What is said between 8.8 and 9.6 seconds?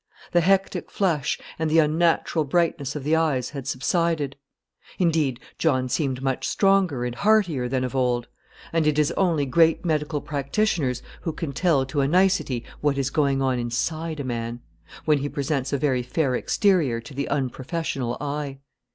it is only